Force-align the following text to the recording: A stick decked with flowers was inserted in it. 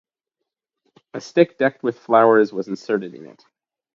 A 1.13 1.21
stick 1.21 1.59
decked 1.59 1.83
with 1.83 1.99
flowers 1.99 2.51
was 2.51 2.67
inserted 2.67 3.13
in 3.13 3.27
it. 3.27 3.45